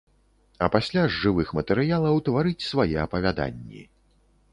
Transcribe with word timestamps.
А 0.67 0.67
пасля 0.75 1.03
з 1.07 1.13
жывых 1.25 1.51
матэрыялаў 1.57 2.17
тварыць 2.29 2.67
свае 2.71 2.95
апавяданні. 3.05 3.83